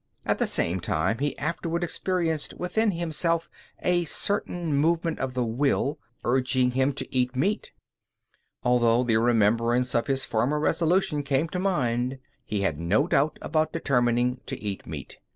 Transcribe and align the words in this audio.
At 0.25 0.39
the 0.39 0.47
same 0.47 0.79
time 0.79 1.19
he 1.19 1.37
afterward 1.37 1.83
experienced 1.83 2.55
within 2.55 2.89
himself 2.89 3.51
a 3.83 4.03
certain 4.05 4.75
movement 4.75 5.19
of 5.19 5.35
the 5.35 5.43
will, 5.45 5.99
urging 6.23 6.71
him 6.71 6.91
to 6.93 7.15
eat 7.15 7.35
meat. 7.35 7.71
Although 8.63 9.03
the 9.03 9.17
remembrance 9.17 9.93
of 9.93 10.07
his 10.07 10.25
former 10.25 10.59
resolution 10.59 11.21
came 11.21 11.47
to 11.49 11.59
mind, 11.59 12.17
he 12.43 12.61
had 12.61 12.79
no 12.79 13.05
doubt 13.05 13.37
about 13.43 13.73
determining 13.73 14.39
to 14.47 14.59
eat 14.59 14.87
meat. 14.87 15.19